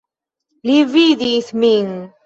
[0.69, 1.97] Li vidis min.